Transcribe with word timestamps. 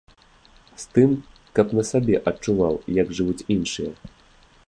З 0.83 0.87
тым, 0.95 1.11
каб 1.59 1.75
на 1.81 1.85
сабе 1.91 2.15
адчуваў, 2.33 2.73
як 3.01 3.07
жывуць 3.19 3.47
іншыя. 3.57 3.91